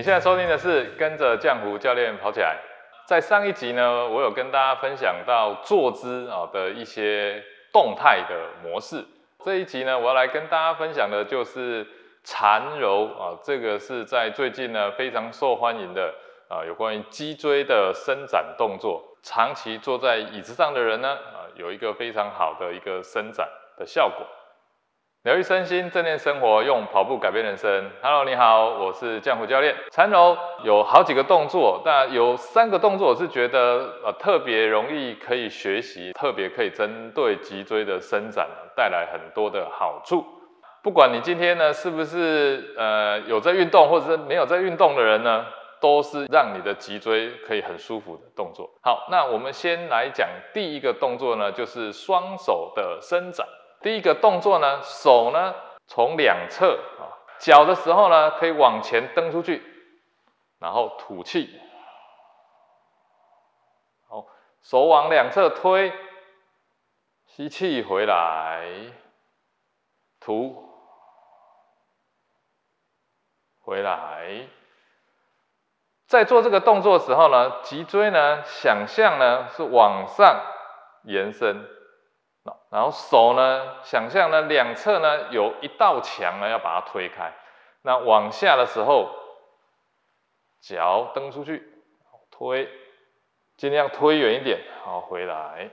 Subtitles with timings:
[0.00, 2.56] 你现在收听的是跟着浆糊教练跑起来。
[3.04, 8.34] 在上一集呢，我有跟大家分享到坐姿啊的一些动态的
[8.64, 9.04] 模式。
[9.44, 11.86] 这一集呢，我要来跟大家分享的就是
[12.24, 16.14] 缠柔啊，这个是在最近呢非常受欢迎的
[16.48, 19.04] 啊，有关于脊椎的伸展动作。
[19.22, 23.46] 长期坐在椅子上的人呢，啊，有一个非常好的一个伸展
[23.76, 24.26] 的效果。
[25.22, 27.90] 疗愈身心，正念生活，用跑步改变人生。
[28.00, 29.76] Hello，你好，我是江湖教练。
[29.90, 30.34] 缠柔
[30.64, 40.24] 有好几个动作，但有三个动作我是觉得呃特别容易可以学习，特别可以针对脊椎的伸展带来很多的好处。
[40.82, 45.44] 不管你今天呢是不是呃有在运动，或者是没有在运动的人呢，
[45.82, 48.70] 都是让你的脊椎可以很舒服的动作。
[48.82, 53.46] 好，那我们先来讲第一个动作呢，就是双手的伸展。
[53.80, 55.54] 第一个动作呢，手呢
[55.86, 59.62] 从两侧啊，脚的时候呢可以往前蹬出去，
[60.58, 61.58] 然后吐气，
[64.08, 64.26] 好，
[64.62, 65.92] 手往两侧推，
[67.24, 68.92] 吸气回来，
[70.20, 70.68] 吐，
[73.62, 74.46] 回来。
[76.06, 80.44] 在做这个动作的时候呢，脊椎呢想象呢是往上
[81.04, 81.79] 延伸。
[82.70, 87.32] 然后手呢，想象呢两侧呢有一道墙呢，要把它推开。
[87.82, 89.10] 那往下的时候，
[90.60, 91.68] 脚蹬出去，
[92.30, 92.70] 推，
[93.56, 94.60] 尽量推远一点。
[94.84, 95.70] 好，回来，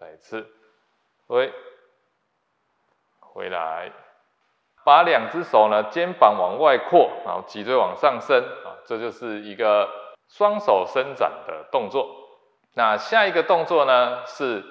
[0.00, 0.50] 再一次
[1.28, 1.52] 推，
[3.20, 3.92] 回来，
[4.84, 9.88] 把两只手呢肩膀往外扩，然后脊椎往上升啊，这就是一个
[10.26, 12.16] 双手伸展的动作。
[12.74, 14.64] 那下一个动作呢是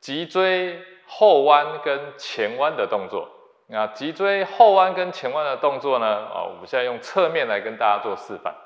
[0.00, 0.84] 脊椎。
[1.14, 3.28] 后弯跟前弯的动作，
[3.66, 6.06] 那脊椎后弯跟前弯的动作呢？
[6.06, 8.56] 啊，我们现在用侧面来跟大家做示范。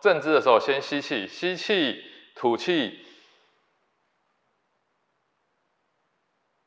[0.00, 2.02] 正姿的时候，先吸气，吸气，
[2.34, 3.06] 吐气，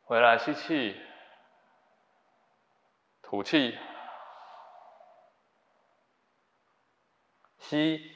[0.03, 0.95] 回来吸气，
[3.21, 3.77] 吐气，
[7.59, 8.11] 吸，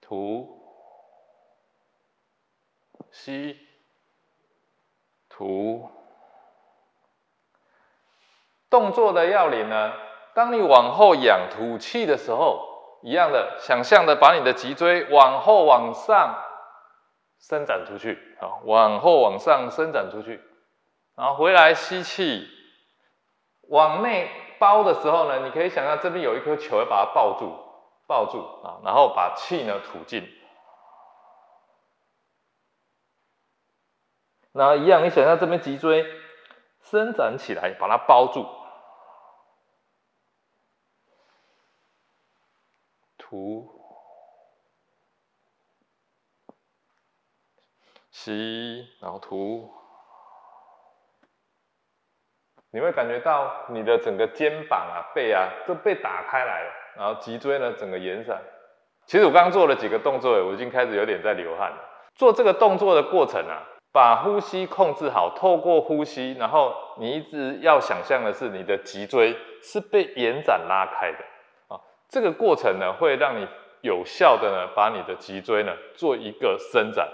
[0.00, 0.62] 吐，
[3.10, 3.69] 吸。
[5.40, 5.90] 吐。
[8.68, 9.90] 动作的要领呢？
[10.34, 12.62] 当你往后仰吐气的时候，
[13.02, 16.38] 一样的，想象的把你的脊椎往后往上
[17.40, 20.42] 伸展出去，啊，往后往上伸展出去，
[21.16, 22.46] 然后回来吸气，
[23.70, 24.28] 往内
[24.58, 27.56] 包的时候呢，你可以想象这边有一颗球，要把它抱住，
[28.06, 30.28] 抱住啊，然后把气呢吐进。
[34.52, 36.04] 然后一样，你想象这边脊椎
[36.82, 38.44] 伸展起来，把它包住，
[43.16, 43.70] 吐，
[48.10, 49.72] 吸，然后吐，
[52.70, 58.42] 你会感觉到你的整个肩膀啊、背啊都被打开来了，然后脊椎呢整个延展。
[59.06, 61.78] 其实我刚刚做了几个动作，我已经开始有点在流汗了。
[62.14, 63.68] 做这个动作的过程啊。
[63.92, 71.18] 把呼吸控制好，透过呼吸，然后你一直要想象的是你的脊椎是被延展拉开的
[71.68, 71.80] 啊。
[72.08, 73.46] 这个过程呢，会让你
[73.80, 77.08] 有效的呢把你的脊椎呢做一个伸展，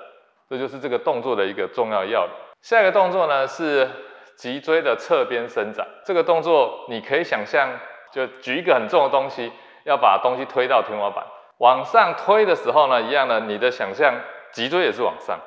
[0.49, 2.33] 这就是这个动作的一个重要要领。
[2.61, 3.89] 下一个动作呢是
[4.37, 7.71] 脊椎的侧边伸展，这个动作你可以想象，
[8.13, 9.51] 就举一个很重的东西，
[9.85, 11.25] 要把东西推到天花板，
[11.59, 14.21] 往上推的时候呢，一样的，你的想象
[14.53, 15.39] 脊椎也是往上。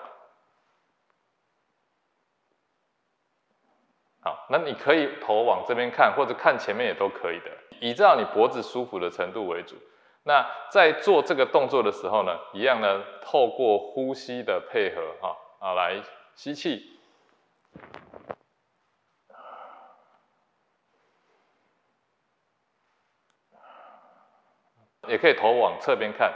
[4.22, 9.76] 好，那你可以头往这边看，或者看前面也都可以的，依照你脖子舒服的程度为主。
[10.24, 16.02] 那在做这个动作的时候呢，一样呢，透过呼吸的配合，哈，啊，来
[16.36, 17.00] 吸气，
[25.08, 26.34] 也可以头往侧边看。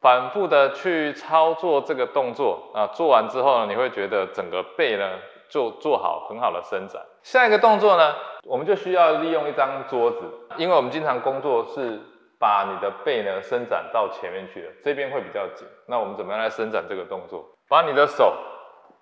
[0.00, 5.18] 反复的去操作这个动作啊，做完之后呢，你会觉得整个背呢
[5.50, 7.02] 就做好很好的伸展。
[7.22, 8.14] 下一个动作呢，
[8.44, 10.18] 我们就需要利用一张桌子，
[10.56, 12.00] 因为我们经常工作是
[12.38, 15.68] 把你的背呢伸展到前面去的，这边会比较紧。
[15.86, 17.44] 那我们怎么样来伸展这个动作？
[17.68, 18.34] 把你的手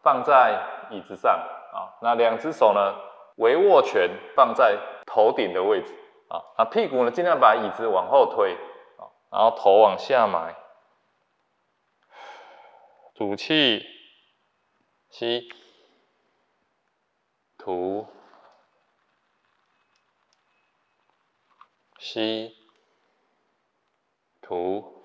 [0.03, 0.59] 放在
[0.91, 1.33] 椅子上
[1.73, 2.93] 啊，那两只手呢
[3.37, 5.95] 围握拳放在头顶的位置
[6.29, 8.53] 啊，那屁股呢尽量把椅子往后推
[8.97, 10.57] 啊，然后头往下埋。
[13.19, 13.85] 吐气，
[15.11, 15.49] 吸，
[17.59, 18.07] 吐，
[21.99, 22.55] 吸，
[24.41, 25.03] 吐，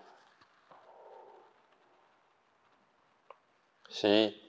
[3.89, 4.39] 吸。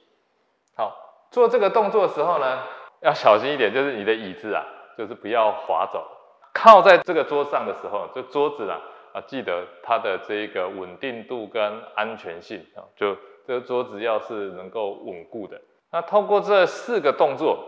[0.76, 2.66] 好，做这个动作的时候呢，
[3.00, 4.62] 要小心一点，就是你的椅子啊，
[4.98, 6.06] 就是不要滑走。
[6.52, 8.78] 靠在这个桌上的时候，就桌子啊，
[9.14, 13.16] 啊，记得它的这个稳定度跟安全性啊，就。
[13.46, 15.60] 这个桌子要是能够稳固的，
[15.92, 17.58] 那通过这四个动作，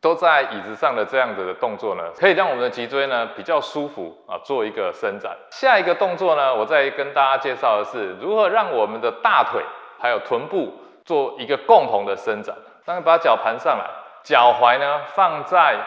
[0.00, 5.36] 都在椅子上的这样子的动作呢，可以让我们的脊椎呢比较舒服啊，做一个伸展。
[5.50, 9.62] 下一个动作呢，我再跟大家介绍的是如何让我们的大腿
[9.98, 10.72] 还有臀部
[11.04, 12.54] 做一个共同的伸展。
[12.84, 13.88] 当，把脚盘上来，
[14.22, 15.78] 脚踝呢放在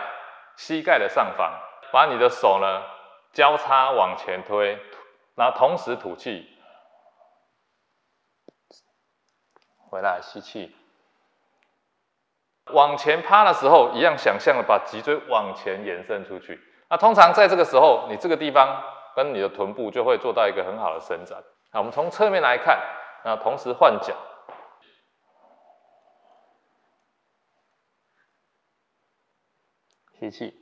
[0.56, 1.52] 膝盖的上方，
[1.92, 2.82] 把你的手呢
[3.32, 4.78] 交叉往前推，
[5.36, 6.48] 然后同时吐气。
[9.90, 10.76] 回来吸气，
[12.74, 16.60] 往前趴的时候，一样想象的把脊椎往前延伸出去。
[16.90, 18.84] 那通常在这个时候，你这个地方
[19.16, 21.44] 跟你的臀部就会做到一个很好的伸展。
[21.72, 22.80] 那我们从侧面来看，
[23.24, 24.16] 那同时换脚，
[30.20, 30.54] 吸气，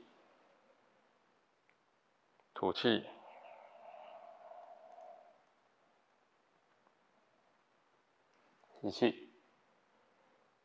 [2.54, 3.04] 吐气。
[8.90, 9.14] 吸气，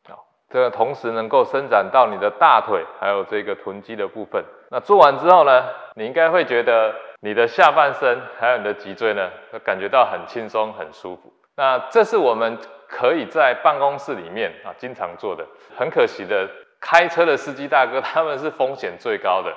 [0.08, 4.44] 好，这个同时能够伸展到你的大腿，还有这个臀肌的部分。
[4.70, 9.30] 那做完之后呢，你应该会觉得你的下半身还有你的脊椎呢，
[9.64, 11.32] 感觉到很轻松、很舒服。
[11.56, 12.58] 那这是我们
[12.88, 15.46] 可以在办公室里面啊经常做的。
[15.76, 16.48] 很可惜的，
[16.80, 19.52] 开车的司机大哥他们是风险最高的，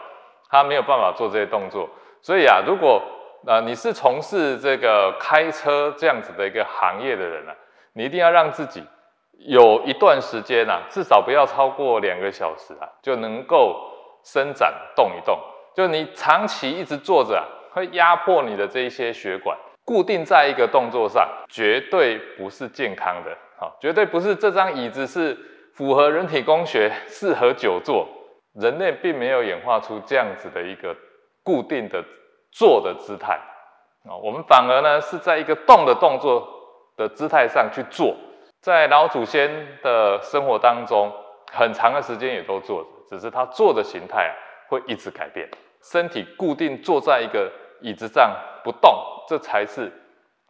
[0.49, 1.89] 他没有办法做这些动作。
[2.21, 3.01] 所以啊，如果
[3.45, 7.53] 啊你是从事这个开车这样子的一个行业的人呢？
[7.93, 8.83] 你一定要让自己
[9.45, 13.75] 有一段时间呐，至少不要超过两个小时啊，就能够
[14.23, 15.37] 伸展动一动。
[15.75, 23.35] 就你长期一直坐着啊，会压迫你的这一些血管，固定在一个动作上，绝对不是健康的。
[23.59, 25.37] 好，绝对不是这张椅子是
[25.73, 28.07] 符合人体工学，适合久坐。
[28.53, 30.95] 人类并没有演化出这样子的一个
[31.43, 32.03] 固定的
[32.51, 33.33] 坐的姿态
[34.05, 36.47] 啊，我们反而呢是在一个动的动作。
[36.95, 38.15] 的姿态上去做，
[38.61, 39.49] 在老祖先
[39.81, 41.11] 的生活当中，
[41.51, 44.33] 很长的时间也都坐着，只是他坐的形态啊
[44.69, 45.49] 会一直改变，
[45.81, 47.51] 身体固定坐在一个
[47.81, 48.93] 椅子上不动，
[49.27, 49.91] 这才是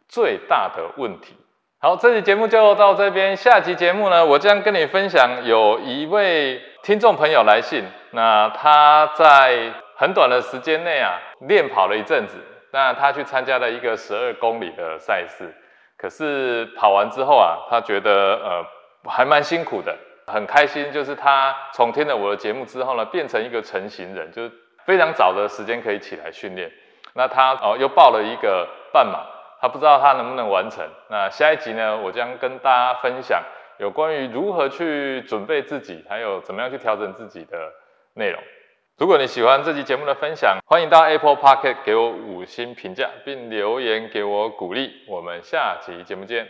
[0.08, 1.36] 最大的问题。
[1.80, 12.38] 好，这期节目就到这边，下期节目呢，我将跟你分享有一位听众朋友来信，那他在很短的时间内啊练跑了一阵子，
[12.72, 15.54] 那他去参加了一个十二公里的赛事。
[16.04, 18.12] 可是跑完之后啊，他觉得
[18.44, 18.66] 呃
[19.10, 19.96] 还蛮辛苦的，
[20.26, 20.92] 很开心。
[20.92, 24.52] 就是他从听了我的节目之后呢，变成一个成型人，就是
[24.84, 26.70] 非常早的时间可以起来训练。
[27.14, 29.20] 那他哦又报了一个半马，
[29.62, 30.86] 他不知道他能不能完成。
[31.08, 33.42] 那下一集呢，我将跟大家分享
[33.78, 37.72] 有关于如何去准备自己，还有怎么样去调整自己的
[38.12, 38.38] 内容。
[38.96, 45.02] 如果你喜欢这期节目的分享，欢迎到 Apple Pocket 给我五星评价，并留言给我鼓励。
[45.08, 46.46] 我们下期节目见。